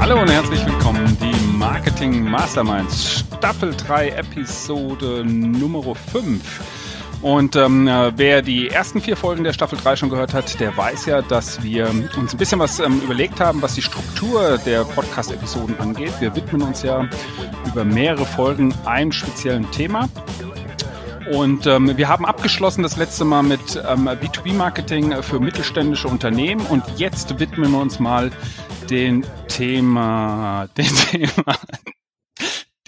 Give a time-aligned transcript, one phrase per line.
[0.00, 6.67] Hallo und herzlich willkommen, die Marketing Masterminds Staffel 3 Episode Nummer 5.
[7.20, 10.76] Und ähm, äh, wer die ersten vier Folgen der Staffel 3 schon gehört hat, der
[10.76, 14.84] weiß ja, dass wir uns ein bisschen was ähm, überlegt haben, was die Struktur der
[14.84, 16.12] Podcast-Episoden angeht.
[16.20, 17.08] Wir widmen uns ja
[17.66, 20.08] über mehrere Folgen einem speziellen Thema.
[21.32, 26.82] Und ähm, wir haben abgeschlossen das letzte Mal mit ähm, B2B-Marketing für mittelständische Unternehmen und
[26.96, 28.30] jetzt widmen wir uns mal
[28.88, 31.58] den Thema, den Thema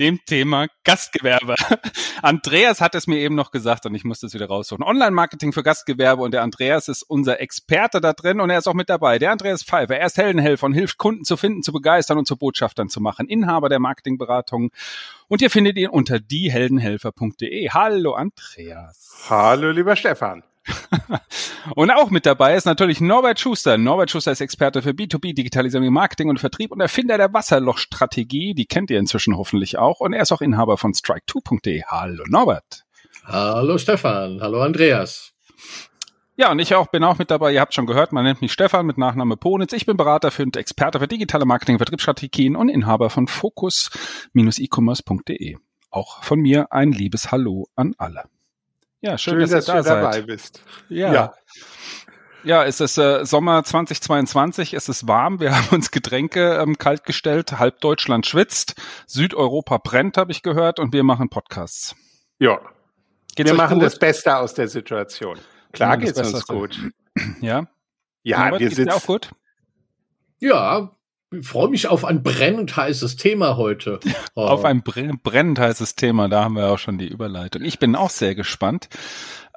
[0.00, 1.54] dem Thema Gastgewerbe.
[2.22, 4.82] Andreas hat es mir eben noch gesagt und ich musste es wieder raussuchen.
[4.82, 8.74] Online-Marketing für Gastgewerbe und der Andreas ist unser Experte da drin und er ist auch
[8.74, 9.18] mit dabei.
[9.18, 12.38] Der Andreas Pfeiffer, er ist Heldenhelfer und hilft Kunden zu finden, zu begeistern und zu
[12.38, 13.28] Botschaftern zu machen.
[13.28, 14.72] Inhaber der Marketingberatung
[15.28, 17.68] und ihr findet ihn unter dieheldenhelfer.de.
[17.70, 19.26] Hallo Andreas.
[19.28, 20.42] Hallo lieber Stefan.
[21.74, 23.78] und auch mit dabei ist natürlich Norbert Schuster.
[23.78, 28.54] Norbert Schuster ist Experte für B2B, Digitalisierung, Marketing und Vertrieb und Erfinder der Wasserlochstrategie.
[28.54, 30.00] Die kennt ihr inzwischen hoffentlich auch.
[30.00, 31.84] Und er ist auch Inhaber von strike2.de.
[31.86, 32.84] Hallo Norbert.
[33.24, 34.40] Hallo Stefan.
[34.40, 35.32] Hallo Andreas.
[36.36, 37.52] Ja, und ich auch bin auch mit dabei.
[37.52, 39.74] Ihr habt schon gehört, man nennt mich Stefan mit Nachname Ponitz.
[39.74, 45.58] Ich bin Berater für und Experte für digitale Marketing, Vertriebsstrategien und Inhaber von Focus-e-commerce.de.
[45.90, 48.24] Auch von mir ein liebes Hallo an alle.
[49.00, 50.62] Ja, schön, schön dass, dass, ihr da du dabei bist.
[50.88, 51.12] Ja.
[51.12, 51.34] ja.
[52.42, 57.04] Ja, es ist äh, Sommer 2022, es ist warm, wir haben uns Getränke ähm, kalt
[57.04, 61.94] gestellt, halb Deutschland schwitzt, Südeuropa brennt, habe ich gehört, und wir machen Podcasts.
[62.38, 62.58] Ja,
[63.36, 63.84] geht's wir machen gut?
[63.84, 65.38] das Beste aus der Situation.
[65.72, 66.78] Klar geht's uns gut.
[67.42, 67.66] Ja?
[68.22, 68.90] Ja, Robert, wir sitzen...
[68.90, 69.30] auch gut?
[70.38, 70.92] Ja,
[71.42, 74.00] freue mich auf ein brennend heißes Thema heute.
[74.34, 74.42] Oh.
[74.46, 77.62] auf ein brennend heißes Thema, da haben wir auch schon die Überleitung.
[77.62, 78.88] Ich bin auch sehr gespannt.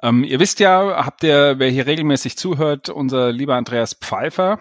[0.02, 4.60] Ähm, ihr wisst ja, habt ihr, wer hier regelmäßig zuhört, unser lieber Andreas Pfeiffer,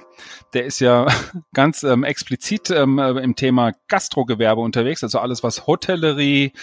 [0.54, 1.08] der ist ja
[1.54, 6.54] ganz ähm, explizit ähm, äh, im Thema Gastrogewerbe unterwegs, also alles was Hotellerie,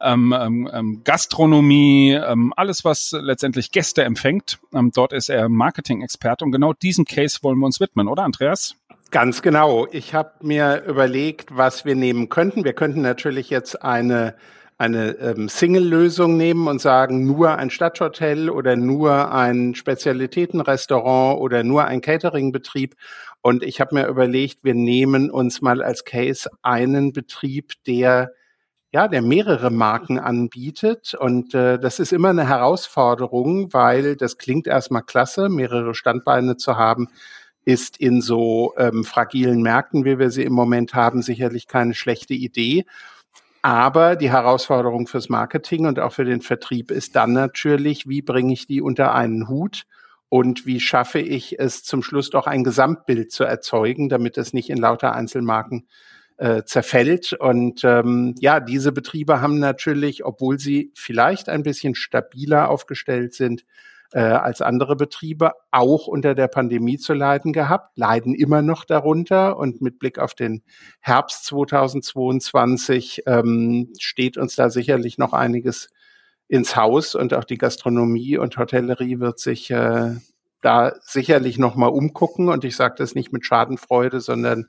[0.00, 2.18] ähm, ähm, ähm Gastronomie,
[2.56, 4.58] alles was letztendlich Gäste empfängt.
[4.94, 8.76] Dort ist er Marketing-Experte und genau diesen Case wollen wir uns widmen, oder Andreas?
[9.10, 9.86] Ganz genau.
[9.92, 12.64] Ich habe mir überlegt, was wir nehmen könnten.
[12.64, 14.34] Wir könnten natürlich jetzt eine
[14.76, 21.84] eine ähm, Single-Lösung nehmen und sagen, nur ein Stadthotel oder nur ein Spezialitätenrestaurant oder nur
[21.84, 22.96] ein Cateringbetrieb.
[23.40, 28.32] Und ich habe mir überlegt, wir nehmen uns mal als Case einen Betrieb, der
[28.92, 31.14] ja, der mehrere Marken anbietet.
[31.14, 36.76] Und äh, das ist immer eine Herausforderung, weil das klingt erstmal klasse, mehrere Standbeine zu
[36.76, 37.08] haben,
[37.64, 42.34] ist in so ähm, fragilen Märkten, wie wir sie im Moment haben, sicherlich keine schlechte
[42.34, 42.84] Idee.
[43.62, 48.52] Aber die Herausforderung fürs Marketing und auch für den Vertrieb ist dann natürlich, wie bringe
[48.52, 49.84] ich die unter einen Hut
[50.28, 54.68] und wie schaffe ich es zum Schluss doch ein Gesamtbild zu erzeugen, damit es nicht
[54.68, 55.86] in lauter Einzelmarken
[56.36, 57.32] äh, zerfällt.
[57.32, 63.64] Und ähm, ja, diese Betriebe haben natürlich, obwohl sie vielleicht ein bisschen stabiler aufgestellt sind,
[64.14, 69.56] äh, als andere Betriebe auch unter der Pandemie zu leiden gehabt, leiden immer noch darunter.
[69.56, 70.62] Und mit Blick auf den
[71.00, 75.90] Herbst 2022 ähm, steht uns da sicherlich noch einiges
[76.46, 77.16] ins Haus.
[77.16, 80.14] Und auch die Gastronomie und Hotellerie wird sich äh,
[80.60, 82.48] da sicherlich noch mal umgucken.
[82.50, 84.68] Und ich sage das nicht mit Schadenfreude, sondern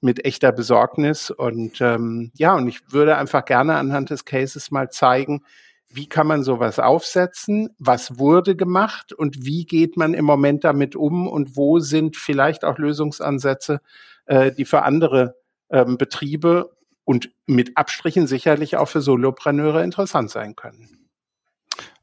[0.00, 1.30] mit echter Besorgnis.
[1.30, 5.42] Und ähm, ja und ich würde einfach gerne anhand des Cases mal zeigen,
[5.90, 7.70] wie kann man sowas aufsetzen?
[7.78, 12.64] Was wurde gemacht und wie geht man im Moment damit um und wo sind vielleicht
[12.64, 13.80] auch Lösungsansätze,
[14.26, 15.36] äh, die für andere
[15.70, 21.08] ähm, Betriebe und mit Abstrichen sicherlich auch für Solopreneure interessant sein können?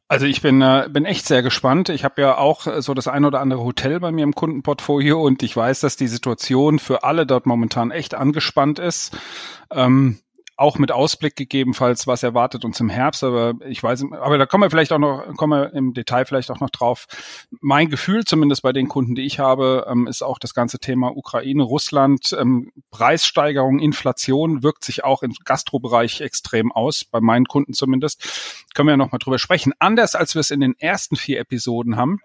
[0.08, 1.90] Also ich bin, äh, bin echt sehr gespannt.
[1.90, 5.42] Ich habe ja auch so das ein oder andere Hotel bei mir im Kundenportfolio und
[5.42, 9.18] ich weiß, dass die Situation für alle dort momentan echt angespannt ist.
[9.72, 10.20] Ähm,
[10.58, 14.64] auch mit Ausblick gegebenenfalls, was erwartet uns im Herbst, aber ich weiß, aber da kommen
[14.64, 17.08] wir vielleicht auch noch, kommen wir im Detail vielleicht auch noch drauf.
[17.60, 21.16] Mein Gefühl, zumindest bei den Kunden, die ich habe, ähm, ist auch das ganze Thema
[21.16, 27.74] Ukraine, Russland, ähm, Preissteigerung, Inflation wirkt sich auch im Gastrobereich extrem aus, bei meinen Kunden
[27.74, 28.66] zumindest.
[28.74, 29.74] Können wir ja noch mal drüber sprechen.
[29.80, 32.20] Anders als wir es in den ersten vier Episoden haben,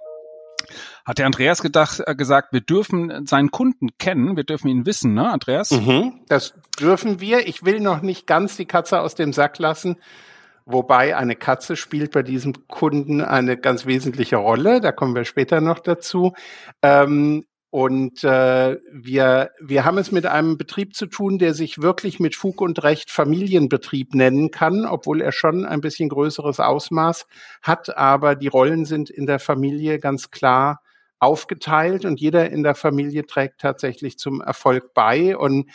[1.04, 5.14] hat der Andreas gedacht, äh, gesagt, wir dürfen seinen Kunden kennen, wir dürfen ihn wissen,
[5.14, 5.70] ne, Andreas?
[5.70, 7.46] Mhm, das dürfen wir.
[7.46, 9.96] Ich will noch nicht ganz die Katze aus dem Sack lassen.
[10.66, 14.80] Wobei eine Katze spielt bei diesem Kunden eine ganz wesentliche Rolle.
[14.80, 16.34] Da kommen wir später noch dazu.
[16.82, 22.18] Ähm, Und äh, wir, wir haben es mit einem Betrieb zu tun, der sich wirklich
[22.18, 27.28] mit Fug und Recht Familienbetrieb nennen kann, obwohl er schon ein bisschen größeres Ausmaß
[27.62, 27.96] hat.
[27.96, 30.82] Aber die Rollen sind in der Familie ganz klar
[31.20, 35.36] aufgeteilt und jeder in der Familie trägt tatsächlich zum Erfolg bei.
[35.36, 35.70] Und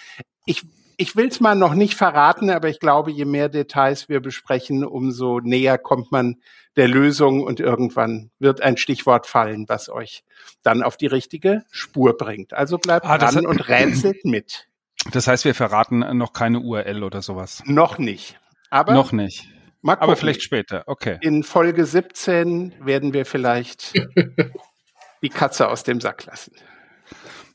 [0.46, 0.64] ich
[0.98, 4.84] ich will es mal noch nicht verraten, aber ich glaube, je mehr Details wir besprechen,
[4.86, 6.38] umso näher kommt man
[6.76, 10.24] der Lösung und irgendwann wird ein Stichwort fallen, was euch
[10.64, 12.54] dann auf die richtige Spur bringt.
[12.54, 14.68] Also bleibt ah, dran und rätselt mit.
[15.12, 17.62] Das heißt, wir verraten noch keine URL oder sowas.
[17.66, 18.40] Noch nicht.
[18.70, 19.48] Aber noch nicht.
[19.84, 20.84] Aber vielleicht später.
[20.88, 21.20] Okay.
[21.22, 23.94] In Folge 17 werden wir vielleicht
[25.22, 26.54] die Katze aus dem Sack lassen.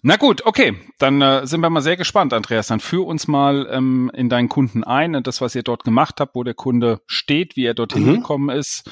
[0.03, 2.69] Na gut, okay, dann äh, sind wir mal sehr gespannt, Andreas.
[2.69, 6.21] Dann führ uns mal ähm, in deinen Kunden ein, und das, was ihr dort gemacht
[6.21, 8.15] habt, wo der Kunde steht, wie er dorthin mhm.
[8.17, 8.91] gekommen ist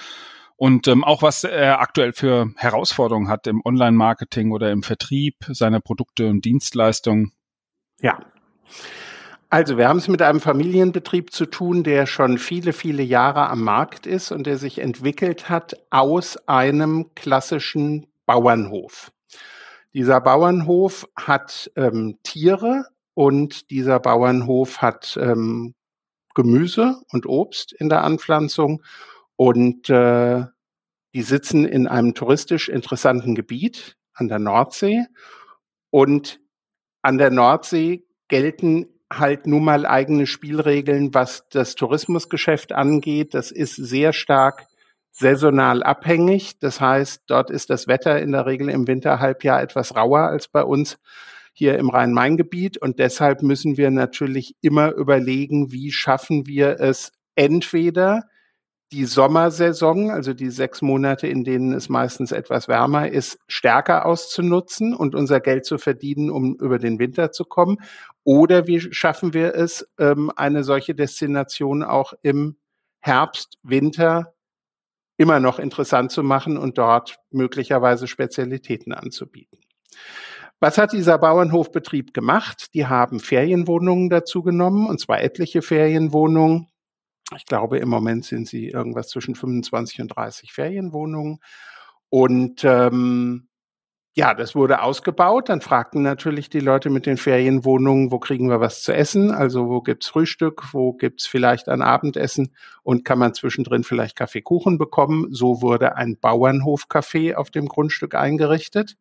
[0.59, 5.81] und ähm, auch was er aktuell für Herausforderungen hat im Online-Marketing oder im Vertrieb seiner
[5.81, 7.33] Produkte und Dienstleistungen.
[8.01, 8.19] Ja.
[9.51, 13.63] Also wir haben es mit einem Familienbetrieb zu tun, der schon viele, viele Jahre am
[13.63, 19.11] Markt ist und der sich entwickelt hat aus einem klassischen Bauernhof.
[19.95, 25.75] Dieser Bauernhof hat ähm, Tiere und dieser Bauernhof hat ähm,
[26.35, 28.83] Gemüse und Obst in der Anpflanzung
[29.35, 30.45] und äh,
[31.15, 35.07] die sitzen in einem touristisch interessanten Gebiet an der Nordsee
[35.91, 36.39] und
[37.03, 43.35] an der Nordsee gelten halt nun mal eigene Spielregeln, was das Tourismusgeschäft angeht.
[43.35, 44.68] Das ist sehr stark
[45.19, 46.59] saisonal abhängig.
[46.61, 50.63] Das heißt, dort ist das Wetter in der Regel im Winterhalbjahr etwas rauer als bei
[50.63, 50.99] uns
[51.53, 52.79] hier im Rhein-Main-Gebiet.
[52.79, 58.29] Und deshalb müssen wir natürlich immer überlegen, wie schaffen wir es entweder
[58.93, 64.95] die Sommersaison, also die sechs Monate, in denen es meistens etwas wärmer ist, stärker auszunutzen
[64.95, 67.79] und unser Geld zu verdienen, um über den Winter zu kommen.
[68.25, 72.57] Oder wie schaffen wir es, ähm, eine solche Destination auch im
[73.01, 74.33] Herbst, Winter
[75.19, 79.59] immer noch interessant zu machen und dort möglicherweise Spezialitäten anzubieten.
[80.61, 82.73] Was hat dieser Bauernhofbetrieb gemacht?
[82.75, 86.69] Die haben Ferienwohnungen dazu genommen, und zwar etliche Ferienwohnungen.
[87.37, 91.41] Ich glaube, im Moment sind sie irgendwas zwischen 25 und 30 Ferienwohnungen.
[92.09, 93.48] Und ähm,
[94.15, 95.49] ja, das wurde ausgebaut.
[95.49, 99.31] Dann fragten natürlich die Leute mit den Ferienwohnungen, wo kriegen wir was zu essen?
[99.31, 100.73] Also wo gibt's Frühstück?
[100.73, 102.53] Wo gibt's vielleicht ein Abendessen?
[102.83, 105.29] Und kann man zwischendrin vielleicht Kaffeekuchen bekommen?
[105.31, 108.97] So wurde ein Bauernhofcafé auf dem Grundstück eingerichtet.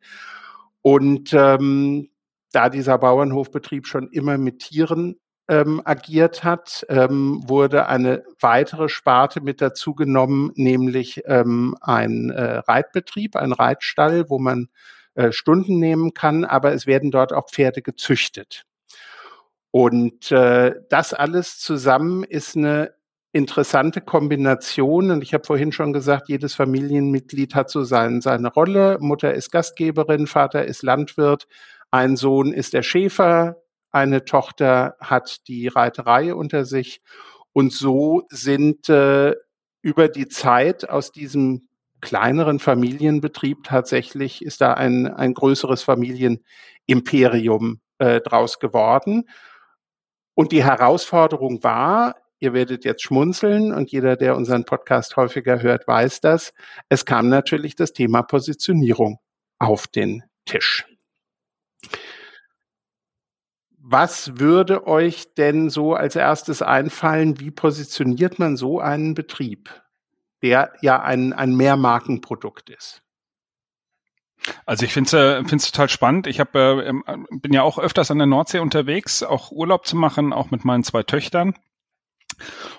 [0.83, 2.10] Und ähm,
[2.51, 5.15] da dieser Bauernhofbetrieb schon immer mit Tieren
[5.48, 12.57] ähm, agiert hat, ähm, wurde eine weitere Sparte mit dazu genommen, nämlich ähm, ein äh,
[12.60, 14.68] Reitbetrieb, ein Reitstall, wo man
[15.18, 18.66] äh, Stunden nehmen kann, aber es werden dort auch Pferde gezüchtet.
[19.72, 22.94] Und äh, das alles zusammen ist eine
[23.31, 25.10] interessante Kombination.
[25.10, 28.98] Und ich habe vorhin schon gesagt, jedes Familienmitglied hat so sein, seine Rolle.
[29.00, 31.48] Mutter ist Gastgeberin, Vater ist Landwirt,
[31.90, 33.58] ein Sohn ist der Schäfer,
[33.90, 37.02] eine Tochter hat die Reiterei unter sich.
[37.54, 39.34] Und so sind äh,
[39.81, 41.68] über die Zeit aus diesem
[42.02, 49.30] kleineren Familienbetrieb tatsächlich ist da ein, ein größeres Familienimperium äh, draus geworden.
[50.36, 55.88] Und die Herausforderung war, ihr werdet jetzt schmunzeln und jeder, der unseren Podcast häufiger hört,
[55.88, 56.54] weiß das,
[56.89, 59.20] es kam natürlich das Thema Positionierung
[59.58, 60.86] auf den Tisch.
[63.80, 67.39] Was würde euch denn so als erstes einfallen?
[67.39, 69.82] Wie positioniert man so einen Betrieb?
[70.41, 73.01] Der ja ein, ein Mehrmarkenprodukt ist.
[74.65, 76.27] Also ich finde es äh, total spannend.
[76.27, 76.94] Ich hab, äh,
[77.32, 80.84] bin ja auch öfters an der Nordsee unterwegs, auch Urlaub zu machen, auch mit meinen
[80.84, 81.56] zwei Töchtern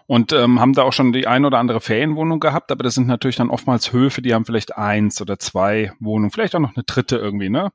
[0.07, 3.07] und ähm, haben da auch schon die ein oder andere Ferienwohnung gehabt, aber das sind
[3.07, 6.85] natürlich dann oftmals Höfe, die haben vielleicht eins oder zwei Wohnungen, vielleicht auch noch eine
[6.85, 7.50] dritte irgendwie.
[7.50, 7.71] Ne?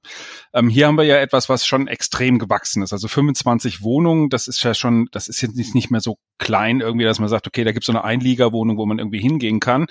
[0.54, 2.94] Ähm, hier haben wir ja etwas, was schon extrem gewachsen ist.
[2.94, 7.06] Also 25 Wohnungen, das ist ja schon, das ist jetzt nicht mehr so klein irgendwie,
[7.06, 9.88] dass man sagt, okay, da gibt es so eine Einliegerwohnung, wo man irgendwie hingehen kann.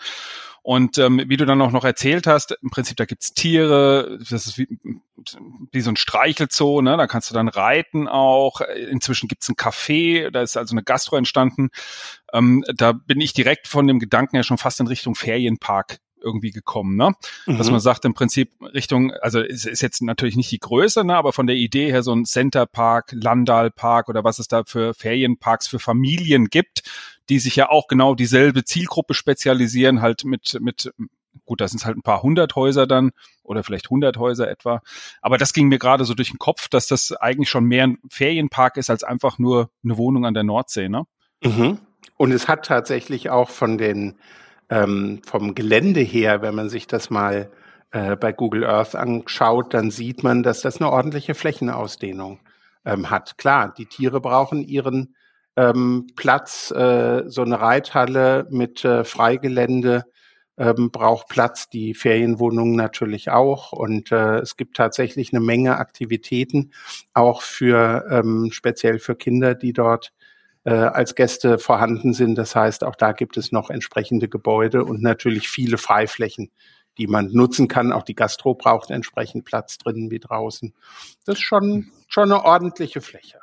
[0.63, 4.47] Und ähm, wie du dann auch noch erzählt hast, im Prinzip, da gibt's Tiere, das
[4.47, 4.69] ist wie,
[5.73, 6.97] wie so ein Streichelzoo, ne?
[6.97, 8.61] da kannst du dann reiten auch.
[8.61, 11.71] Inzwischen gibt's ein Café, da ist also eine Gastro entstanden.
[12.33, 16.51] Ähm, da bin ich direkt von dem Gedanken ja schon fast in Richtung Ferienpark irgendwie
[16.51, 17.13] gekommen, ne?
[17.47, 17.59] Mhm.
[17.59, 21.17] Dass man sagt im Prinzip Richtung, also es ist jetzt natürlich nicht die Größe, ne,
[21.17, 25.67] aber von der Idee her so ein Centerpark, Landalpark oder was es da für Ferienparks
[25.67, 26.83] für Familien gibt,
[27.29, 30.93] die sich ja auch genau dieselbe Zielgruppe spezialisieren, halt mit, mit
[31.45, 33.11] Gut, da sind halt ein paar hundert Häuser dann
[33.43, 34.83] oder vielleicht hundert Häuser etwa.
[35.23, 37.99] Aber das ging mir gerade so durch den Kopf, dass das eigentlich schon mehr ein
[38.11, 41.05] Ferienpark ist als einfach nur eine Wohnung an der Nordsee, ne?
[41.43, 41.79] Mhm.
[42.17, 44.15] Und es hat tatsächlich auch von den
[44.71, 47.51] ähm, vom Gelände her, wenn man sich das mal
[47.91, 52.41] äh, bei Google Earth anschaut, dann sieht man, dass das eine ordentliche Flächenausdehnung
[52.85, 53.39] ähm, hat.
[53.39, 55.15] Klar, die Tiere brauchen ihren
[55.57, 60.05] ähm, Platz, äh, so eine Reithalle mit äh, Freigelände
[60.59, 63.73] ähm, braucht Platz, die Ferienwohnungen natürlich auch.
[63.73, 66.73] Und äh, es gibt tatsächlich eine Menge Aktivitäten,
[67.15, 70.13] auch für ähm, speziell für Kinder, die dort
[70.65, 72.37] äh, als Gäste vorhanden sind.
[72.37, 76.51] Das heißt, auch da gibt es noch entsprechende Gebäude und natürlich viele Freiflächen,
[76.99, 77.93] die man nutzen kann.
[77.93, 80.75] Auch die Gastro braucht entsprechend Platz drinnen wie draußen.
[81.25, 83.39] Das ist schon, schon eine ordentliche Fläche.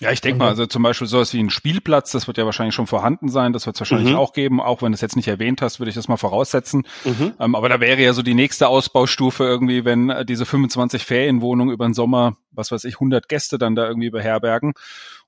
[0.00, 2.74] Ja, ich denke mal, also zum Beispiel sowas wie ein Spielplatz, das wird ja wahrscheinlich
[2.74, 4.18] schon vorhanden sein, das wird es wahrscheinlich mhm.
[4.18, 6.84] auch geben, auch wenn du es jetzt nicht erwähnt hast, würde ich das mal voraussetzen.
[7.04, 7.34] Mhm.
[7.38, 11.72] Ähm, aber da wäre ja so die nächste Ausbaustufe irgendwie, wenn äh, diese 25 Ferienwohnungen
[11.72, 14.72] über den Sommer, was weiß ich, 100 Gäste dann da irgendwie beherbergen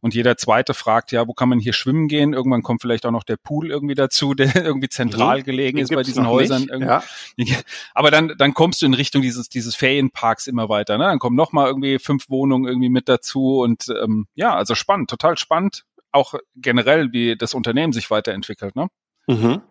[0.05, 2.35] und jeder zweite fragt, ja, wo kann man hier schwimmen gehen?
[2.35, 5.45] Irgendwann kommt vielleicht auch noch der Pool irgendwie dazu, der irgendwie zentral mhm.
[5.45, 6.69] gelegen ist bei diesen Häusern.
[6.79, 7.03] Ja.
[7.95, 10.99] Aber dann, dann kommst du in Richtung dieses, dieses Ferienparks immer weiter.
[10.99, 11.05] Ne?
[11.05, 15.09] Dann kommen noch mal irgendwie fünf Wohnungen irgendwie mit dazu und ähm, ja, also spannend,
[15.09, 15.87] total spannend.
[16.13, 18.77] Auch generell, wie das Unternehmen sich weiterentwickelt.
[18.77, 18.89] Ne?
[19.27, 19.63] Mhm.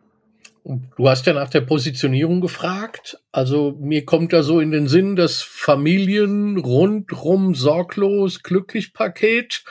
[0.97, 3.19] Du hast ja nach der Positionierung gefragt.
[3.31, 9.63] Also mir kommt da so in den Sinn das Familien rundrum sorglos glücklich Paket.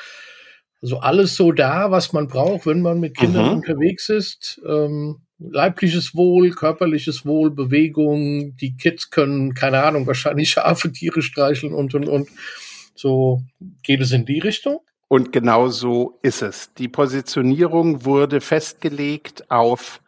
[0.82, 3.52] Also alles so da, was man braucht, wenn man mit Kindern mhm.
[3.52, 4.60] unterwegs ist.
[4.66, 8.56] Ähm, leibliches Wohl, körperliches Wohl, Bewegung.
[8.56, 12.28] Die Kids können, keine Ahnung, wahrscheinlich scharfe Tiere streicheln und, und, und.
[12.94, 13.42] So
[13.82, 14.80] geht es in die Richtung.
[15.08, 16.72] Und genau so ist es.
[16.74, 20.00] Die Positionierung wurde festgelegt auf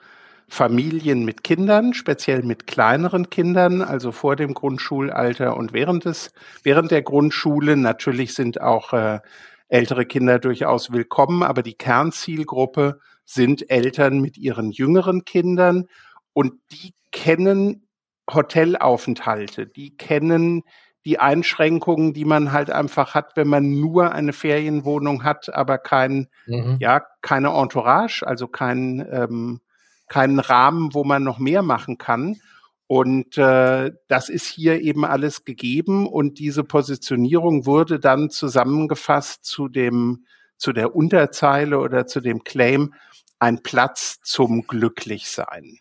[0.49, 6.91] Familien mit Kindern, speziell mit kleineren Kindern, also vor dem Grundschulalter und während des, während
[6.91, 7.77] der Grundschule.
[7.77, 9.21] Natürlich sind auch äh,
[9.69, 15.87] ältere Kinder durchaus willkommen, aber die Kernzielgruppe sind Eltern mit ihren jüngeren Kindern
[16.33, 17.87] und die kennen
[18.33, 20.63] Hotelaufenthalte, die kennen
[21.05, 26.29] die Einschränkungen, die man halt einfach hat, wenn man nur eine Ferienwohnung hat, aber kein,
[26.47, 26.79] mhm.
[26.81, 29.61] ja, keine Entourage, also kein, ähm,
[30.09, 32.37] keinen Rahmen, wo man noch mehr machen kann.
[32.87, 39.69] Und äh, das ist hier eben alles gegeben und diese Positionierung wurde dann zusammengefasst zu
[39.69, 40.27] dem
[40.57, 42.95] zu der Unterzeile oder zu dem Claim
[43.39, 45.79] ein Platz zum Glücklichsein.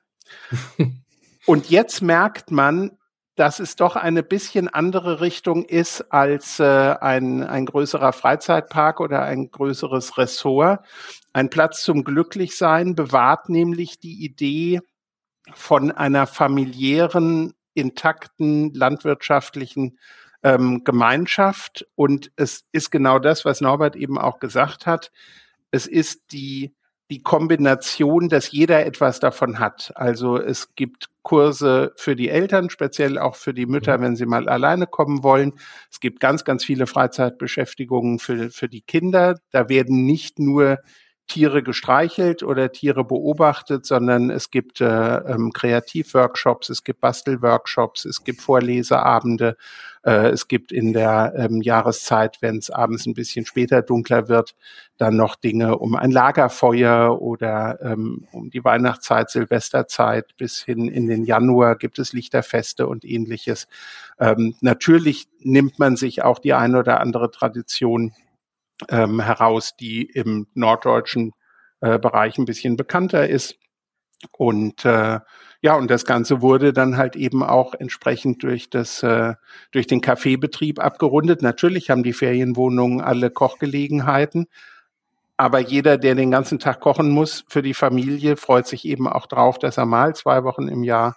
[1.46, 2.98] und jetzt merkt man,
[3.36, 6.64] dass es doch eine bisschen andere Richtung ist als äh,
[7.00, 10.86] ein, ein größerer Freizeitpark oder ein größeres Ressort.
[11.34, 14.82] Ein Platz zum Glücklichsein bewahrt nämlich die Idee,
[15.54, 19.98] von einer familiären, intakten, landwirtschaftlichen
[20.44, 21.88] ähm, Gemeinschaft.
[21.96, 25.12] Und es ist genau das, was Norbert eben auch gesagt hat.
[25.72, 26.74] Es ist die,
[27.10, 29.92] die Kombination, dass jeder etwas davon hat.
[29.96, 34.50] Also es gibt Kurse für die Eltern, speziell auch für die Mütter, wenn sie mal
[34.50, 35.54] alleine kommen wollen.
[35.90, 39.40] Es gibt ganz, ganz viele Freizeitbeschäftigungen für, für die Kinder.
[39.52, 40.80] Da werden nicht nur
[41.28, 48.24] Tiere gestreichelt oder Tiere beobachtet, sondern es gibt äh, ähm, Kreativworkshops, es gibt Bastelworkshops, es
[48.24, 49.56] gibt Vorleseabende,
[50.04, 54.54] äh, es gibt in der ähm, Jahreszeit, wenn es abends ein bisschen später dunkler wird,
[54.98, 61.08] dann noch Dinge um ein Lagerfeuer oder ähm, um die Weihnachtszeit, Silvesterzeit bis hin in
[61.08, 63.68] den Januar gibt es Lichterfeste und ähnliches.
[64.20, 68.14] Ähm, natürlich nimmt man sich auch die eine oder andere Tradition
[68.90, 71.34] ähm, heraus, die im norddeutschen
[71.82, 73.58] äh, Bereich ein bisschen bekannter ist.
[74.32, 75.20] Und äh,
[75.62, 79.36] ja, und das Ganze wurde dann halt eben auch entsprechend durch das äh,
[79.72, 81.42] durch den Kaffeebetrieb abgerundet.
[81.42, 84.48] Natürlich haben die Ferienwohnungen alle Kochgelegenheiten,
[85.38, 89.26] aber jeder, der den ganzen Tag kochen muss für die Familie, freut sich eben auch
[89.26, 91.16] drauf, dass er mal zwei Wochen im Jahr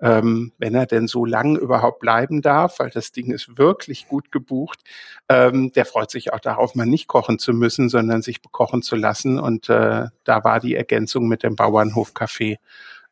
[0.00, 4.30] ähm, wenn er denn so lang überhaupt bleiben darf, weil das Ding ist wirklich gut
[4.30, 4.80] gebucht.
[5.28, 8.96] Ähm, der freut sich auch darauf, mal nicht kochen zu müssen, sondern sich bekochen zu
[8.96, 9.38] lassen.
[9.38, 12.58] Und äh, da war die Ergänzung mit dem Bauernhofcafé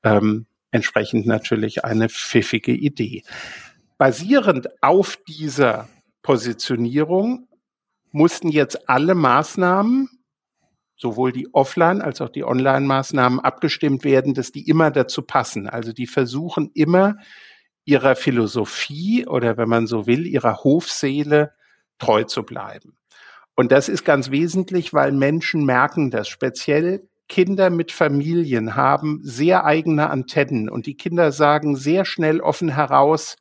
[0.03, 3.23] ähm, entsprechend natürlich eine pfiffige Idee.
[3.97, 5.89] Basierend auf dieser
[6.23, 7.49] Positionierung
[8.11, 10.09] mussten jetzt alle Maßnahmen
[10.97, 15.69] sowohl die Offline- als auch die Online-Maßnahmen abgestimmt werden, dass die immer dazu passen.
[15.69, 17.17] Also die versuchen immer
[17.85, 21.53] ihrer Philosophie oder wenn man so will, ihrer Hofseele
[21.99, 22.97] treu zu bleiben.
[23.55, 29.65] Und das ist ganz wesentlich, weil Menschen merken das speziell Kinder mit Familien haben sehr
[29.65, 33.37] eigene Antennen und die Kinder sagen sehr schnell offen heraus,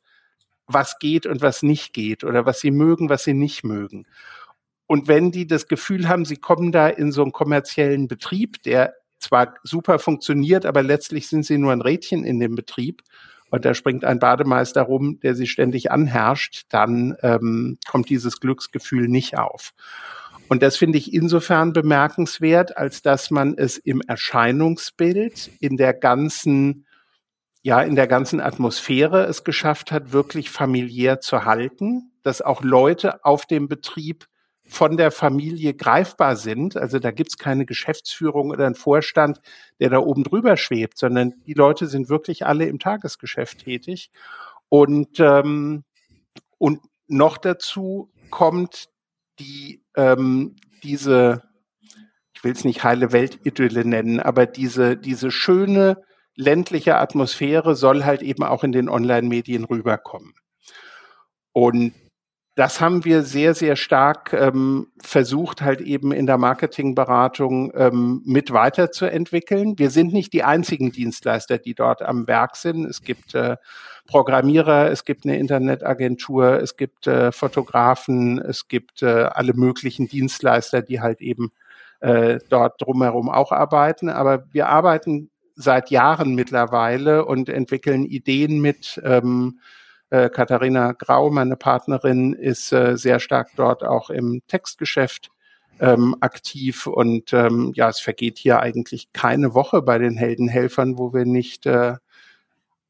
[0.66, 4.06] was geht und was nicht geht oder was sie mögen, was sie nicht mögen.
[4.86, 8.94] Und wenn die das Gefühl haben, sie kommen da in so einen kommerziellen Betrieb, der
[9.18, 13.02] zwar super funktioniert, aber letztlich sind sie nur ein Rädchen in dem Betrieb
[13.54, 19.06] und da springt ein Bademeister rum, der sie ständig anherrscht, dann ähm, kommt dieses Glücksgefühl
[19.06, 19.72] nicht auf.
[20.48, 26.84] Und das finde ich insofern bemerkenswert, als dass man es im Erscheinungsbild, in der ganzen,
[27.62, 33.24] ja, in der ganzen Atmosphäre es geschafft hat, wirklich familiär zu halten, dass auch Leute
[33.24, 34.26] auf dem Betrieb
[34.66, 36.76] von der Familie greifbar sind.
[36.76, 39.40] Also da gibt's keine Geschäftsführung oder einen Vorstand,
[39.78, 44.10] der da oben drüber schwebt, sondern die Leute sind wirklich alle im Tagesgeschäft tätig.
[44.68, 45.84] Und, ähm,
[46.58, 48.88] und noch dazu kommt
[49.38, 51.42] die, ähm, diese,
[52.34, 56.02] ich will es nicht heile Weltidylle nennen, aber diese, diese schöne
[56.36, 60.34] ländliche Atmosphäre soll halt eben auch in den Online-Medien rüberkommen.
[61.52, 61.92] Und
[62.54, 68.52] das haben wir sehr, sehr stark ähm, versucht, halt eben in der Marketingberatung ähm, mit
[68.52, 69.76] weiterzuentwickeln.
[69.76, 72.84] Wir sind nicht die einzigen Dienstleister, die dort am Werk sind.
[72.84, 73.56] Es gibt äh,
[74.06, 80.80] Programmierer, es gibt eine Internetagentur, es gibt äh, Fotografen, es gibt äh, alle möglichen Dienstleister,
[80.80, 81.50] die halt eben
[81.98, 84.08] äh, dort drumherum auch arbeiten.
[84.08, 89.00] Aber wir arbeiten seit Jahren mittlerweile und entwickeln Ideen mit.
[89.04, 89.58] Ähm,
[90.14, 95.30] äh, Katharina Grau, meine Partnerin, ist äh, sehr stark dort auch im Textgeschäft
[95.80, 101.12] ähm, aktiv und ähm, ja, es vergeht hier eigentlich keine Woche bei den Heldenhelfern, wo
[101.12, 101.96] wir nicht äh,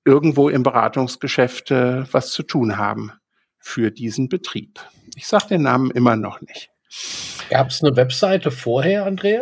[0.05, 3.13] irgendwo im Beratungsgeschäft äh, was zu tun haben
[3.59, 4.81] für diesen Betrieb.
[5.17, 6.69] Ich sage den Namen immer noch nicht.
[7.49, 9.41] Gab es eine Webseite vorher, Andrea?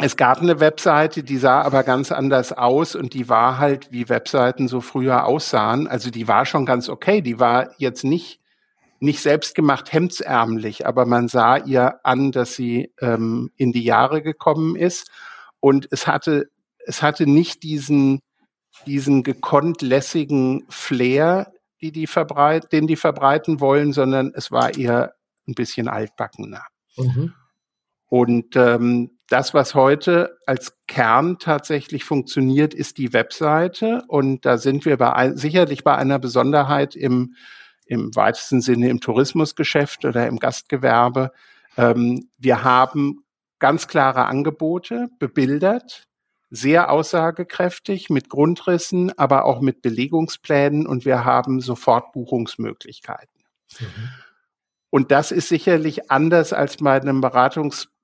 [0.00, 4.08] Es gab eine Webseite, die sah aber ganz anders aus und die war halt, wie
[4.08, 5.88] Webseiten so früher aussahen.
[5.88, 7.20] Also die war schon ganz okay.
[7.20, 8.40] Die war jetzt nicht,
[9.00, 14.76] nicht selbstgemacht hemdsärmlich, aber man sah ihr an, dass sie ähm, in die Jahre gekommen
[14.76, 15.10] ist.
[15.58, 16.48] Und es hatte,
[16.86, 18.20] es hatte nicht diesen,
[18.86, 25.14] diesen gekonnt lässigen Flair, die die verbreit, den die verbreiten wollen, sondern es war eher
[25.48, 26.62] ein bisschen altbackener.
[26.96, 27.34] Mhm.
[28.08, 34.02] Und ähm, das, was heute als Kern tatsächlich funktioniert, ist die Webseite.
[34.08, 37.34] Und da sind wir bei, sicherlich bei einer Besonderheit im,
[37.84, 41.32] im weitesten Sinne im Tourismusgeschäft oder im Gastgewerbe.
[41.76, 43.24] Ähm, wir haben
[43.58, 46.04] ganz klare Angebote, bebildert,
[46.50, 53.44] sehr aussagekräftig mit Grundrissen, aber auch mit Belegungsplänen und wir haben sofort Buchungsmöglichkeiten.
[53.80, 54.08] Mhm.
[54.90, 57.20] Und das ist sicherlich anders als bei einem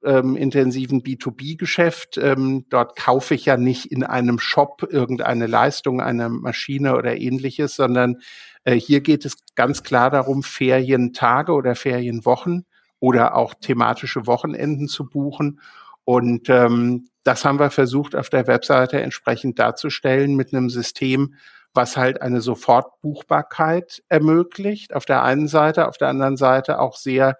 [0.05, 2.19] beratungsintensiven B2B-Geschäft.
[2.19, 7.75] Ähm, dort kaufe ich ja nicht in einem Shop irgendeine Leistung, eine Maschine oder ähnliches,
[7.75, 8.19] sondern
[8.65, 12.67] äh, hier geht es ganz klar darum, Ferientage oder Ferienwochen
[13.01, 15.61] oder auch thematische Wochenenden zu buchen.
[16.05, 21.35] Und ähm, das haben wir versucht auf der Webseite entsprechend darzustellen mit einem System,
[21.73, 24.95] was halt eine Sofortbuchbarkeit ermöglicht.
[24.95, 27.39] Auf der einen Seite, auf der anderen Seite auch sehr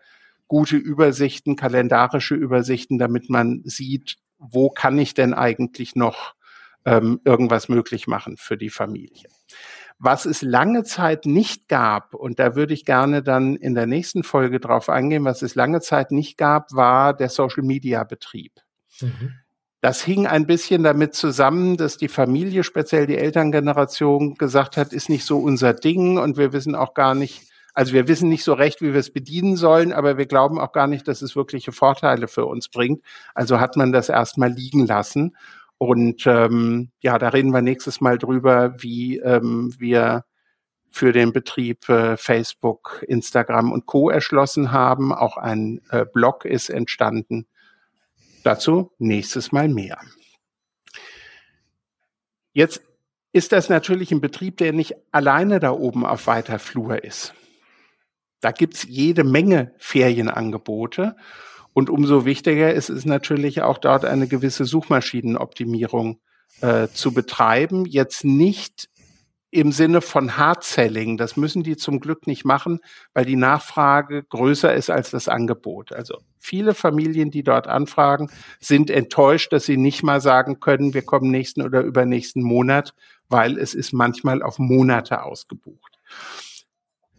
[0.55, 6.37] gute Übersichten, kalendarische Übersichten, damit man sieht, wo kann ich denn eigentlich noch
[6.85, 9.29] ähm, irgendwas möglich machen für die Familie.
[9.99, 14.23] Was es lange Zeit nicht gab, und da würde ich gerne dann in der nächsten
[14.23, 18.53] Folge drauf eingehen, was es lange Zeit nicht gab, war der Social Media Betrieb.
[19.01, 19.33] Mhm.
[19.81, 25.09] Das hing ein bisschen damit zusammen, dass die Familie, speziell die Elterngeneration, gesagt hat, ist
[25.09, 27.43] nicht so unser Ding und wir wissen auch gar nicht,
[27.75, 30.73] also wir wissen nicht so recht, wie wir es bedienen sollen, aber wir glauben auch
[30.73, 33.03] gar nicht, dass es wirkliche Vorteile für uns bringt.
[33.35, 35.37] Also hat man das erstmal liegen lassen.
[35.77, 40.25] Und ähm, ja, da reden wir nächstes Mal drüber, wie ähm, wir
[40.89, 44.09] für den Betrieb äh, Facebook, Instagram und Co.
[44.09, 45.13] erschlossen haben.
[45.13, 47.49] Auch ein äh, Blog ist entstanden.
[48.45, 49.99] Dazu nächstes Mal mehr.
[52.53, 52.83] Jetzt
[53.33, 57.35] ist das natürlich ein Betrieb, der nicht alleine da oben auf weiter Flur ist.
[58.45, 61.17] Da gibt's jede Menge Ferienangebote.
[61.73, 66.21] Und umso wichtiger ist es natürlich auch dort eine gewisse Suchmaschinenoptimierung
[66.61, 67.87] äh, zu betreiben.
[67.87, 68.91] Jetzt nicht
[69.51, 71.17] im Sinne von Hard-Selling.
[71.17, 72.81] Das müssen die zum Glück nicht machen,
[73.15, 75.93] weil die Nachfrage größer ist als das Angebot.
[75.93, 78.29] Also viele Familien, die dort anfragen,
[78.61, 82.93] sind enttäuscht, dass sie nicht mal sagen können, wir kommen nächsten oder übernächsten Monat,
[83.31, 85.99] weil es ist manchmal auf Monate ausgebucht.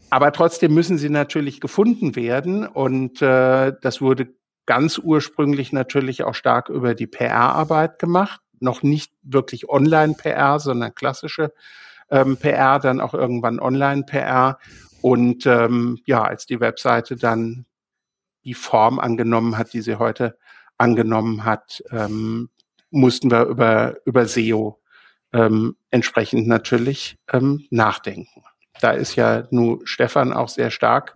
[0.10, 4.34] Aber trotzdem müssen sie natürlich gefunden werden und äh, das wurde
[4.66, 8.42] ganz ursprünglich natürlich auch stark über die PR-Arbeit gemacht.
[8.60, 11.54] Noch nicht wirklich Online-PR, sondern klassische
[12.10, 14.58] ähm, PR, dann auch irgendwann Online-PR.
[15.02, 17.66] Und ähm, ja, als die Webseite dann
[18.44, 20.38] die Form angenommen hat, die sie heute
[20.78, 22.50] angenommen hat, ähm,
[22.90, 24.80] mussten wir über, über SEO
[25.34, 28.44] ähm, entsprechend natürlich ähm, nachdenken.
[28.82, 31.16] Da ist ja nur Stefan auch sehr stark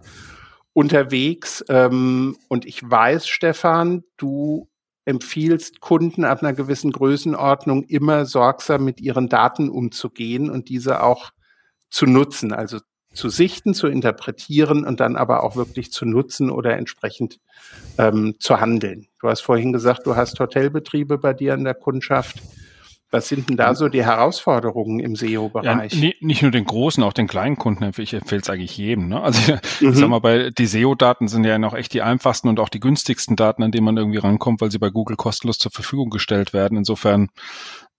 [0.74, 1.64] unterwegs.
[1.70, 4.70] Ähm, und ich weiß, Stefan, du
[5.06, 11.32] empfiehlst Kunden ab einer gewissen Größenordnung immer sorgsam mit ihren Daten umzugehen und diese auch
[11.90, 12.80] zu nutzen, also
[13.12, 17.40] zu sichten, zu interpretieren und dann aber auch wirklich zu nutzen oder entsprechend
[17.98, 19.08] ähm, zu handeln.
[19.20, 22.42] Du hast vorhin gesagt, du hast Hotelbetriebe bei dir in der Kundschaft.
[23.12, 25.94] Was sind denn da so die Herausforderungen im SEO-Bereich?
[25.94, 27.90] Ja, nicht nur den großen, auch den kleinen Kunden.
[27.98, 29.10] Ich empfehle es eigentlich jedem.
[29.10, 29.20] Ne?
[29.22, 29.90] Also mhm.
[29.90, 32.80] ich sag mal, bei die SEO-Daten sind ja noch echt die einfachsten und auch die
[32.80, 36.54] günstigsten Daten, an denen man irgendwie rankommt, weil sie bei Google kostenlos zur Verfügung gestellt
[36.54, 36.78] werden.
[36.78, 37.30] Insofern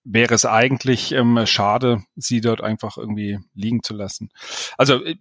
[0.05, 4.31] wäre es eigentlich ähm, schade, sie dort einfach irgendwie liegen zu lassen.
[4.79, 5.17] Also äh,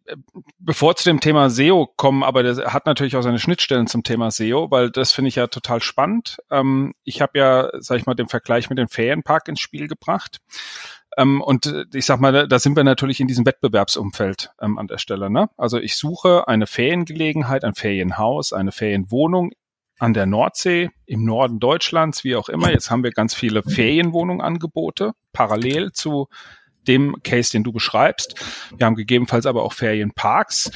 [0.58, 4.32] bevor zu dem Thema SEO kommen, aber das hat natürlich auch seine Schnittstellen zum Thema
[4.32, 6.38] SEO, weil das finde ich ja total spannend.
[6.50, 10.40] Ähm, ich habe ja, sag ich mal, den Vergleich mit dem Ferienpark ins Spiel gebracht.
[11.18, 14.88] Ähm, und äh, ich sag mal, da sind wir natürlich in diesem Wettbewerbsumfeld ähm, an
[14.88, 15.30] der Stelle.
[15.30, 15.50] Ne?
[15.58, 19.52] Also ich suche eine Feriengelegenheit, ein Ferienhaus, eine Ferienwohnung
[20.00, 22.72] an der Nordsee, im Norden Deutschlands, wie auch immer.
[22.72, 26.28] Jetzt haben wir ganz viele Ferienwohnungangebote parallel zu
[26.88, 28.36] dem Case, den du beschreibst.
[28.76, 30.72] Wir haben gegebenenfalls aber auch Ferienparks.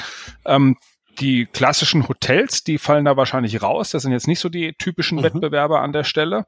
[0.45, 0.77] Ähm,
[1.19, 3.91] die klassischen Hotels, die fallen da wahrscheinlich raus.
[3.91, 5.23] Das sind jetzt nicht so die typischen mhm.
[5.23, 6.45] Wettbewerber an der Stelle.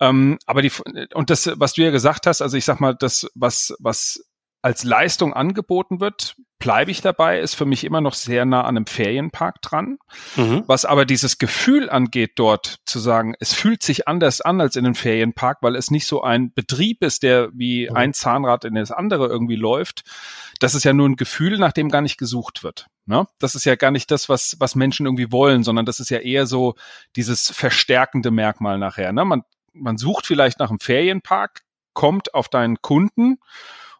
[0.00, 0.70] Ähm, aber die,
[1.14, 4.25] und das, was du ja gesagt hast, also ich sag mal, das, was, was
[4.66, 8.76] als Leistung angeboten wird, bleibe ich dabei, ist für mich immer noch sehr nah an
[8.76, 9.98] einem Ferienpark dran.
[10.34, 10.64] Mhm.
[10.66, 14.84] Was aber dieses Gefühl angeht, dort zu sagen, es fühlt sich anders an als in
[14.84, 17.96] einem Ferienpark, weil es nicht so ein Betrieb ist, der wie mhm.
[17.96, 20.02] ein Zahnrad in das andere irgendwie läuft.
[20.58, 22.88] Das ist ja nur ein Gefühl, nach dem gar nicht gesucht wird.
[23.04, 23.24] Ne?
[23.38, 26.18] Das ist ja gar nicht das, was, was Menschen irgendwie wollen, sondern das ist ja
[26.18, 26.74] eher so
[27.14, 29.12] dieses verstärkende Merkmal nachher.
[29.12, 29.24] Ne?
[29.24, 33.38] Man, man sucht vielleicht nach einem Ferienpark, kommt auf deinen Kunden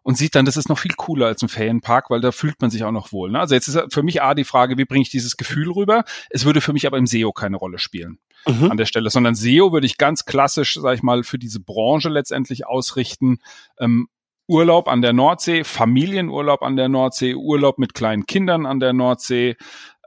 [0.06, 2.70] und sieht dann, das ist noch viel cooler als ein Ferienpark, weil da fühlt man
[2.70, 3.32] sich auch noch wohl.
[3.32, 3.40] Ne?
[3.40, 6.04] Also jetzt ist für mich A die Frage, wie bringe ich dieses Gefühl rüber?
[6.30, 8.20] Es würde für mich aber im SEO keine Rolle spielen.
[8.46, 8.70] Mhm.
[8.70, 12.08] an der Stelle, sondern SEO würde ich ganz klassisch, sag ich mal, für diese Branche
[12.08, 13.38] letztendlich ausrichten.
[13.80, 14.06] Ähm,
[14.46, 19.56] Urlaub an der Nordsee, Familienurlaub an der Nordsee, Urlaub mit kleinen Kindern an der Nordsee,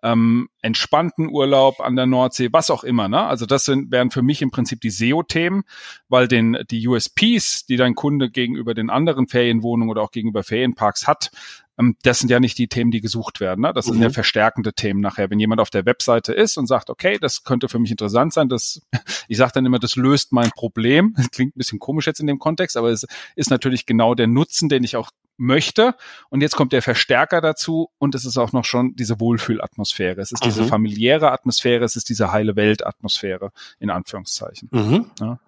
[0.03, 3.07] ähm, entspannten Urlaub an der Nordsee, was auch immer.
[3.07, 3.21] Ne?
[3.21, 5.63] Also das sind, wären für mich im Prinzip die SEO-Themen,
[6.07, 11.07] weil den, die USPs, die dein Kunde gegenüber den anderen Ferienwohnungen oder auch gegenüber Ferienparks
[11.07, 11.31] hat,
[11.79, 13.61] ähm, das sind ja nicht die Themen, die gesucht werden.
[13.61, 13.73] Ne?
[13.73, 13.93] Das mhm.
[13.93, 14.13] sind ja mhm.
[14.13, 15.29] verstärkende Themen nachher.
[15.29, 18.49] Wenn jemand auf der Webseite ist und sagt, okay, das könnte für mich interessant sein,
[18.49, 18.81] das,
[19.27, 21.15] ich sage dann immer, das löst mein Problem.
[21.29, 24.27] Das klingt ein bisschen komisch jetzt in dem Kontext, aber es ist natürlich genau der
[24.27, 25.95] Nutzen, den ich auch möchte.
[26.29, 30.21] Und jetzt kommt der Verstärker dazu und es ist auch noch schon diese Wohlfühlatmosphäre.
[30.21, 30.49] Es ist mhm.
[30.49, 34.69] diese familiäre Atmosphäre, es ist diese heile Welt-Atmosphäre, in Anführungszeichen.
[34.71, 35.11] Mhm.
[35.19, 35.39] Ja.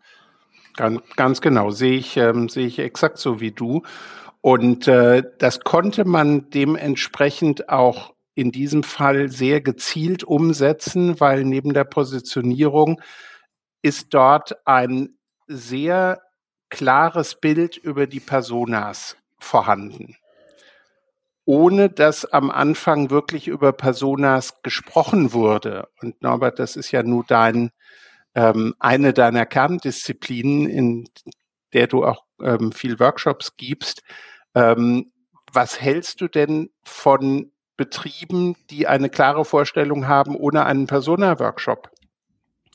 [0.75, 3.83] Ganz, ganz genau, sehe ich, ähm, sehe ich exakt so wie du.
[4.39, 11.73] Und äh, das konnte man dementsprechend auch in diesem Fall sehr gezielt umsetzen, weil neben
[11.73, 13.01] der Positionierung
[13.81, 16.21] ist dort ein sehr
[16.69, 20.15] klares Bild über die Personas vorhanden.
[21.45, 25.89] Ohne dass am Anfang wirklich über Personas gesprochen wurde.
[26.01, 27.71] Und Norbert, das ist ja nur dein,
[28.35, 31.09] ähm, eine deiner Kerndisziplinen, in
[31.73, 34.03] der du auch ähm, viel Workshops gibst.
[34.55, 35.11] Ähm,
[35.51, 41.89] was hältst du denn von Betrieben, die eine klare Vorstellung haben, ohne einen Persona-Workshop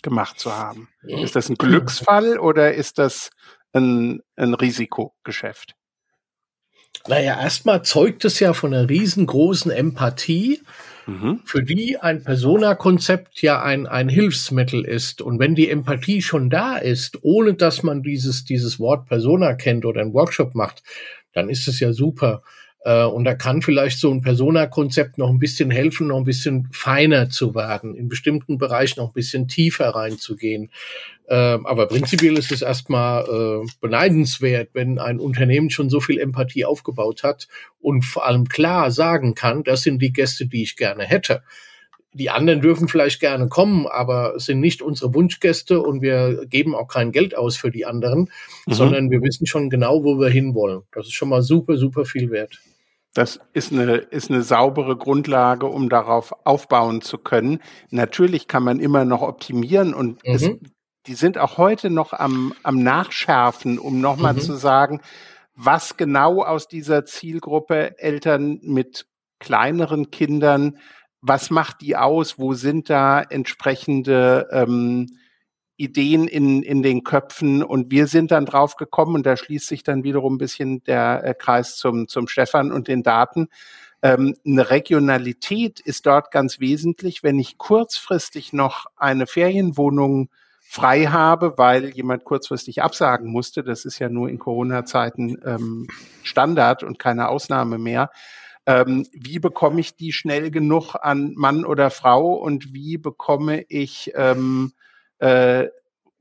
[0.02, 0.88] gemacht zu haben?
[1.02, 3.30] Ist das ein Glücksfall oder ist das
[3.72, 5.74] ein, ein Risikogeschäft?
[7.08, 10.60] Naja, erstmal zeugt es ja von einer riesengroßen Empathie,
[11.06, 11.40] mhm.
[11.44, 15.22] für die ein Persona-Konzept ja ein, ein Hilfsmittel ist.
[15.22, 19.84] Und wenn die Empathie schon da ist, ohne dass man dieses, dieses Wort Persona kennt
[19.84, 20.82] oder einen Workshop macht,
[21.32, 22.42] dann ist es ja super.
[22.86, 26.68] Äh, und da kann vielleicht so ein Persona-Konzept noch ein bisschen helfen, noch ein bisschen
[26.72, 30.70] feiner zu werden, in bestimmten Bereichen noch ein bisschen tiefer reinzugehen.
[31.28, 36.64] Ähm, aber prinzipiell ist es erstmal äh, beneidenswert, wenn ein Unternehmen schon so viel Empathie
[36.64, 37.48] aufgebaut hat
[37.80, 41.42] und vor allem klar sagen kann, das sind die Gäste, die ich gerne hätte.
[42.12, 46.74] Die anderen dürfen vielleicht gerne kommen, aber es sind nicht unsere Wunschgäste und wir geben
[46.74, 48.30] auch kein Geld aus für die anderen,
[48.66, 48.72] mhm.
[48.72, 50.82] sondern wir wissen schon genau, wo wir hinwollen.
[50.92, 52.58] Das ist schon mal super, super viel wert.
[53.12, 57.60] Das ist eine, ist eine saubere Grundlage, um darauf aufbauen zu können.
[57.90, 60.34] Natürlich kann man immer noch optimieren und mhm.
[60.34, 60.50] es,
[61.06, 64.40] die sind auch heute noch am, am Nachschärfen, um nochmal mhm.
[64.40, 65.00] zu sagen,
[65.54, 69.06] was genau aus dieser Zielgruppe Eltern mit
[69.38, 70.78] kleineren Kindern,
[71.20, 72.38] was macht die aus?
[72.38, 75.06] Wo sind da entsprechende ähm,
[75.76, 79.82] Ideen in, in den Köpfen und wir sind dann drauf gekommen und da schließt sich
[79.82, 83.48] dann wiederum ein bisschen der äh, Kreis zum, zum Stefan und den Daten.
[84.02, 87.22] Ähm, eine Regionalität ist dort ganz wesentlich.
[87.22, 90.30] Wenn ich kurzfristig noch eine Ferienwohnung
[90.68, 95.86] frei habe, weil jemand kurzfristig absagen musste, das ist ja nur in Corona-Zeiten ähm,
[96.22, 98.10] Standard und keine Ausnahme mehr,
[98.66, 104.12] ähm, wie bekomme ich die schnell genug an Mann oder Frau und wie bekomme ich
[104.16, 104.72] ähm,
[105.18, 105.68] äh,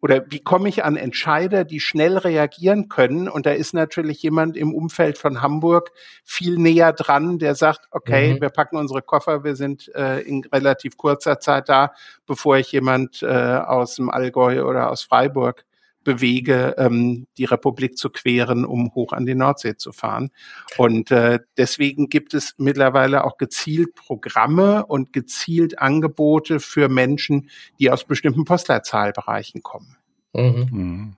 [0.06, 3.28] oder wie komme ich an Entscheider, die schnell reagieren können?
[3.28, 5.92] Und da ist natürlich jemand im Umfeld von Hamburg
[6.24, 8.42] viel näher dran, der sagt, okay, mhm.
[8.42, 11.92] wir packen unsere Koffer, wir sind äh, in relativ kurzer Zeit da,
[12.28, 15.66] bevor ich jemand äh, aus dem Allgäu oder aus Freiburg
[16.06, 20.32] bewege, ähm, die Republik zu queren, um hoch an die Nordsee zu fahren.
[20.78, 27.92] Und äh, deswegen gibt es mittlerweile auch gezielt Programme und gezielt Angebote für Menschen, die
[27.92, 29.98] aus bestimmten Postleitzahlbereichen kommen.
[30.32, 30.70] Mhm.
[30.72, 31.18] Mhm.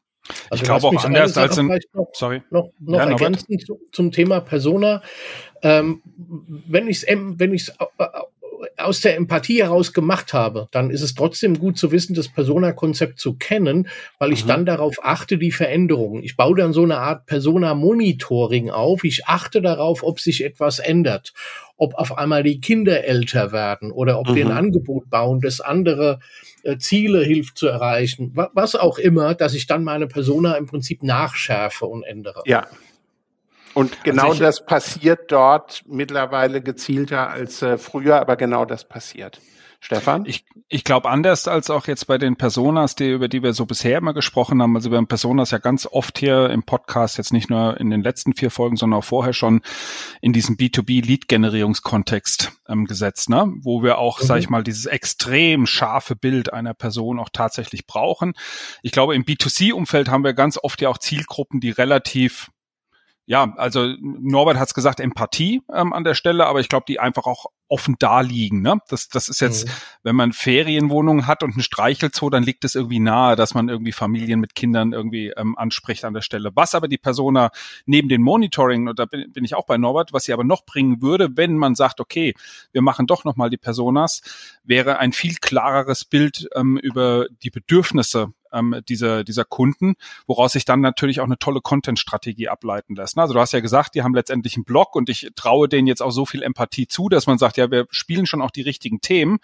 [0.49, 2.41] Also ich glaube auch anders als in, noch, sorry.
[2.49, 5.01] noch, noch ja, ergänzend zum Thema Persona.
[5.61, 6.01] Ähm,
[6.67, 7.71] wenn ich es wenn ich's
[8.77, 13.19] aus der Empathie heraus gemacht habe, dann ist es trotzdem gut zu wissen, das Persona-Konzept
[13.19, 13.87] zu kennen,
[14.19, 14.49] weil ich mhm.
[14.49, 16.23] dann darauf achte, die Veränderungen.
[16.23, 19.03] Ich baue dann so eine Art Persona-Monitoring auf.
[19.03, 21.33] Ich achte darauf, ob sich etwas ändert,
[21.77, 24.35] ob auf einmal die Kinder älter werden oder ob mhm.
[24.35, 24.57] wir ein mhm.
[24.57, 26.19] Angebot bauen, das andere
[26.63, 31.03] äh, Ziele hilft zu erreichen, was auch immer, dass ich dann meine Persona im Prinzip
[31.03, 32.41] nachschärfe und ändere.
[32.45, 32.67] Ja,
[33.77, 39.39] und genau also das passiert dort mittlerweile gezielter als äh, früher, aber genau das passiert.
[39.79, 40.25] Stefan?
[40.25, 43.67] Ich, ich glaube anders als auch jetzt bei den Personas, die, über die wir so
[43.67, 44.75] bisher immer gesprochen haben.
[44.75, 48.01] Also wir haben Personas ja ganz oft hier im Podcast, jetzt nicht nur in den
[48.01, 49.61] letzten vier Folgen, sondern auch vorher schon
[50.21, 53.53] in diesem B2B-Lead-Generierungskontext ähm, gesetzt, ne?
[53.61, 54.25] wo wir auch, mhm.
[54.25, 58.33] sag ich mal, dieses extrem scharfe Bild einer Person auch tatsächlich brauchen.
[58.81, 62.49] Ich glaube, im B2C-Umfeld haben wir ganz oft ja auch Zielgruppen, die relativ
[63.29, 67.01] ja, also Norbert hat es gesagt, Empathie ähm, an der Stelle, aber ich glaube, die
[67.01, 68.61] einfach auch offen da liegen.
[68.61, 68.79] Ne?
[68.87, 69.71] Das, das ist jetzt, mhm.
[70.03, 73.91] wenn man Ferienwohnungen hat und einen Streichelzoo, dann liegt es irgendwie nahe, dass man irgendwie
[73.91, 76.51] Familien mit Kindern irgendwie ähm, anspricht an der Stelle.
[76.55, 77.51] Was aber die Persona
[77.85, 80.65] neben dem Monitoring, und da bin, bin ich auch bei Norbert, was sie aber noch
[80.65, 82.33] bringen würde, wenn man sagt, okay,
[82.71, 84.21] wir machen doch nochmal die Personas,
[84.63, 90.65] wäre ein viel klareres Bild ähm, über die Bedürfnisse ähm, dieser, dieser Kunden, woraus sich
[90.65, 93.17] dann natürlich auch eine tolle Content-Strategie ableiten lässt.
[93.17, 96.01] Also du hast ja gesagt, die haben letztendlich einen Blog und ich traue denen jetzt
[96.01, 99.01] auch so viel Empathie zu, dass man sagt, ja, wir spielen schon auch die richtigen
[99.01, 99.39] Themen,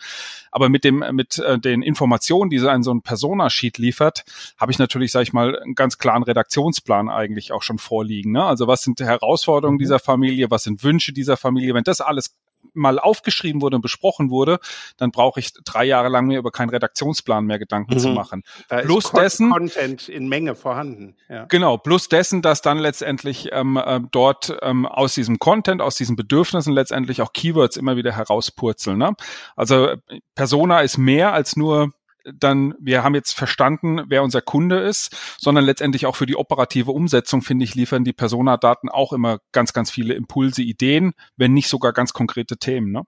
[0.52, 4.24] aber mit dem, mit äh, den Informationen, die so ein, so ein Persona-Sheet liefert,
[4.58, 8.32] habe ich natürlich, sage ich mal, einen ganz klaren Redaktionsplan eigentlich auch schon vorliegen.
[8.32, 8.44] Ne?
[8.44, 9.84] Also was sind die Herausforderungen mhm.
[9.84, 11.74] dieser Familie, was sind Wünsche dieser Familie?
[11.74, 12.36] Wenn das alles
[12.74, 14.60] mal aufgeschrieben wurde und besprochen wurde,
[14.98, 18.00] dann brauche ich drei Jahre lang mir über keinen Redaktionsplan mehr Gedanken mhm.
[18.00, 18.44] zu machen.
[18.70, 21.16] Da plus ist dessen Content in Menge vorhanden.
[21.30, 21.46] Ja.
[21.46, 26.16] Genau, plus dessen, dass dann letztendlich ähm, äh, dort ähm, aus diesem Content, aus diesen
[26.16, 28.98] Bedürfnissen letztendlich auch Keywords immer wieder herauspurzeln.
[28.98, 29.14] Ne?
[29.56, 29.90] Also
[30.36, 31.94] Persona ist mehr als nur
[32.24, 36.92] dann, wir haben jetzt verstanden, wer unser Kunde ist, sondern letztendlich auch für die operative
[36.92, 41.68] Umsetzung, finde ich, liefern die Personadaten auch immer ganz, ganz viele Impulse, Ideen, wenn nicht
[41.68, 42.92] sogar ganz konkrete Themen.
[42.92, 43.04] Ne?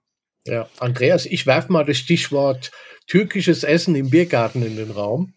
[0.46, 2.70] Ja, Andreas, ich werfe mal das Stichwort
[3.06, 5.34] türkisches Essen im Biergarten in den Raum.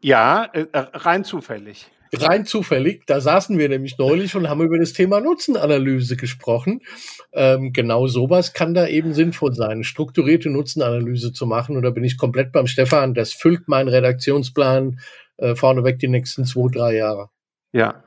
[0.00, 1.90] Ja, äh, rein zufällig.
[2.12, 6.80] Rein zufällig, da saßen wir nämlich neulich und haben über das Thema Nutzenanalyse gesprochen.
[7.32, 11.76] Ähm, genau sowas kann da eben sinnvoll sein, strukturierte Nutzenanalyse zu machen.
[11.76, 13.14] Und da bin ich komplett beim Stefan.
[13.14, 14.98] Das füllt meinen Redaktionsplan
[15.38, 17.28] äh, vorneweg die nächsten zwei, drei Jahre.
[17.72, 18.02] Ja,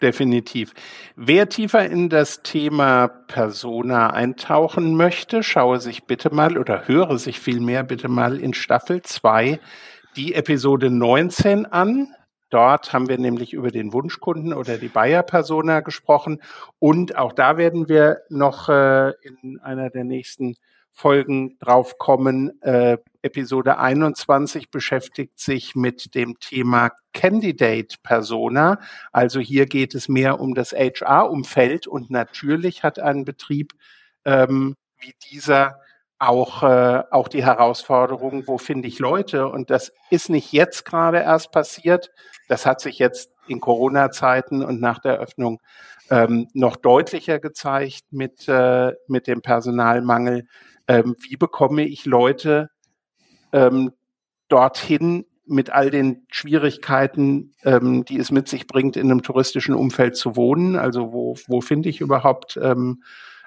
[0.00, 0.72] definitiv.
[1.16, 7.40] Wer tiefer in das Thema Persona eintauchen möchte, schaue sich bitte mal oder höre sich
[7.40, 9.58] vielmehr bitte mal in Staffel 2
[10.16, 12.08] die Episode 19 an.
[12.54, 16.40] Dort haben wir nämlich über den Wunschkunden oder die Bayer-Persona gesprochen.
[16.78, 20.54] Und auch da werden wir noch äh, in einer der nächsten
[20.92, 22.62] Folgen drauf kommen.
[22.62, 28.78] Äh, Episode 21 beschäftigt sich mit dem Thema Candidate Persona.
[29.10, 33.72] Also hier geht es mehr um das HR-Umfeld und natürlich hat ein Betrieb
[34.24, 35.80] ähm, wie dieser
[36.18, 39.48] auch, äh, auch die Herausforderung, wo finde ich Leute?
[39.48, 42.10] Und das ist nicht jetzt gerade erst passiert.
[42.48, 45.60] Das hat sich jetzt in Corona-Zeiten und nach der Öffnung
[46.10, 50.46] ähm, noch deutlicher gezeigt mit, äh, mit dem Personalmangel.
[50.86, 52.70] Ähm, wie bekomme ich Leute
[53.52, 53.92] ähm,
[54.48, 60.16] dorthin mit all den Schwierigkeiten, ähm, die es mit sich bringt, in einem touristischen Umfeld
[60.16, 60.76] zu wohnen?
[60.76, 63.02] Also wo, wo finde ich überhaupt ähm,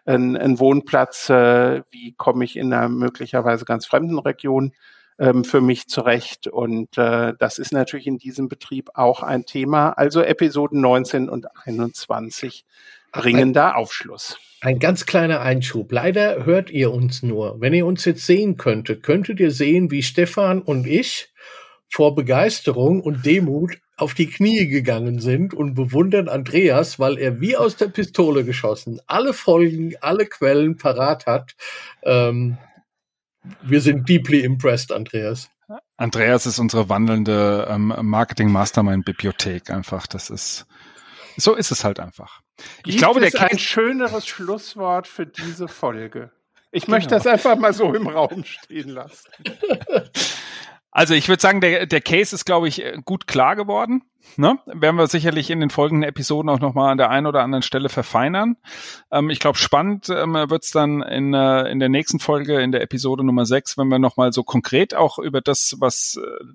[0.07, 1.29] einen, einen Wohnplatz?
[1.29, 4.73] Äh, wie komme ich in einer möglicherweise ganz fremden Region
[5.19, 6.47] ähm, für mich zurecht?
[6.47, 9.91] Und äh, das ist natürlich in diesem Betrieb auch ein Thema.
[9.91, 12.65] Also Episoden 19 und 21
[13.11, 14.37] bringen da Aufschluss.
[14.61, 15.91] Ein ganz kleiner Einschub.
[15.91, 17.61] Leider hört ihr uns nur.
[17.61, 21.29] Wenn ihr uns jetzt sehen könntet, könntet ihr sehen, wie Stefan und ich
[21.89, 27.57] vor Begeisterung und Demut auf die Knie gegangen sind und bewundern Andreas, weil er wie
[27.57, 31.55] aus der Pistole geschossen alle Folgen, alle Quellen parat hat.
[32.03, 32.57] Ähm,
[33.63, 35.49] wir sind deeply impressed, Andreas.
[35.97, 40.05] Andreas ist unsere wandelnde ähm, Marketing-Mastermind-Bibliothek einfach.
[40.05, 40.67] Das ist,
[41.35, 42.41] so ist es halt einfach.
[42.79, 46.31] Ich Gibt glaube, der ist ein schöneres Schlusswort für diese Folge.
[46.71, 46.97] Ich genau.
[46.97, 49.29] möchte das einfach mal so im Raum stehen lassen.
[50.97, 54.01] Also ich würde sagen, der, der Case ist, glaube ich, gut klar geworden.
[54.35, 54.57] Ne?
[54.65, 57.87] Werden wir sicherlich in den folgenden Episoden auch nochmal an der einen oder anderen Stelle
[57.87, 58.57] verfeinern.
[59.11, 62.71] Ähm, ich glaube, spannend ähm, wird es dann in, äh, in der nächsten Folge, in
[62.71, 66.45] der Episode Nummer 6, wenn wir nochmal so konkret auch über das, was äh,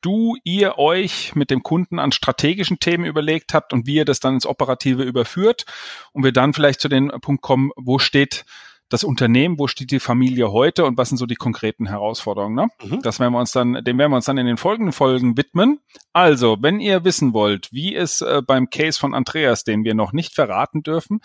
[0.00, 4.18] du, ihr euch mit dem Kunden an strategischen Themen überlegt habt und wie ihr das
[4.18, 5.64] dann ins Operative überführt
[6.10, 8.46] und wir dann vielleicht zu dem Punkt kommen, wo steht
[8.88, 12.54] das Unternehmen, wo steht die Familie heute und was sind so die konkreten Herausforderungen.
[12.54, 12.68] Ne?
[12.84, 13.02] Mhm.
[13.02, 15.80] Das werden wir uns dann, dem werden wir uns dann in den folgenden Folgen widmen.
[16.12, 20.12] Also, wenn ihr wissen wollt, wie es äh, beim Case von Andreas, den wir noch
[20.12, 21.20] nicht verraten dürfen,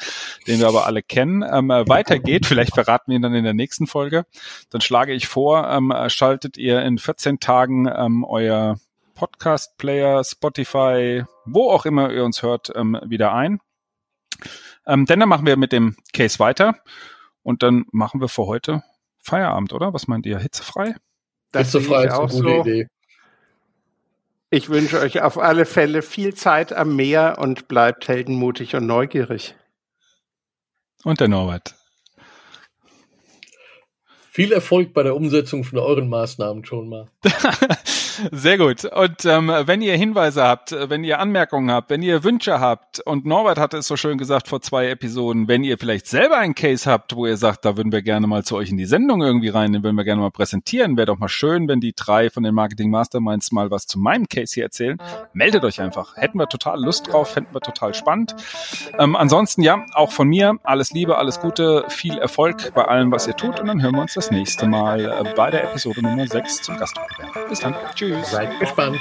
[0.47, 3.53] den wir aber alle kennen, ähm, äh, weitergeht, vielleicht verraten wir ihn dann in der
[3.53, 4.25] nächsten Folge,
[4.71, 8.77] dann schlage ich vor, ähm, schaltet ihr in 14 Tagen ähm, euer
[9.13, 13.59] Podcast-Player, Spotify, wo auch immer ihr uns hört, ähm, wieder ein.
[14.87, 16.75] Ähm, denn dann machen wir mit dem Case weiter.
[17.43, 18.83] Und dann machen wir für heute
[19.19, 19.93] Feierabend, oder?
[19.93, 20.39] Was meint ihr?
[20.39, 20.95] Hitzefrei?
[21.51, 22.61] Das Hitzefrei ist eine gute so.
[22.61, 22.87] Idee.
[24.49, 29.55] Ich wünsche euch auf alle Fälle viel Zeit am Meer und bleibt heldenmutig und neugierig.
[31.03, 31.75] Und der Norbert.
[34.33, 37.09] Viel Erfolg bei der Umsetzung von euren Maßnahmen schon mal.
[38.31, 38.85] Sehr gut.
[38.85, 43.25] Und ähm, wenn ihr Hinweise habt, wenn ihr Anmerkungen habt, wenn ihr Wünsche habt, und
[43.25, 46.89] Norbert hatte es so schön gesagt vor zwei Episoden, wenn ihr vielleicht selber einen Case
[46.89, 49.49] habt, wo ihr sagt, da würden wir gerne mal zu euch in die Sendung irgendwie
[49.49, 52.43] rein, den würden wir gerne mal präsentieren, wäre doch mal schön, wenn die drei von
[52.43, 54.97] den Marketing Masterminds mal was zu meinem Case hier erzählen.
[55.33, 56.15] Meldet euch einfach.
[56.15, 58.35] Hätten wir total Lust drauf, fänden wir total spannend.
[58.97, 63.27] Ähm, ansonsten ja, auch von mir alles Liebe, alles Gute, viel Erfolg bei allem, was
[63.27, 66.27] ihr tut, und dann hören wir uns das nächste Mal äh, bei der Episode Nummer
[66.27, 66.95] 6 zum Gast.
[67.49, 67.75] Bis dann.
[67.95, 68.29] Tschüss.
[68.29, 68.99] Seid gespannt.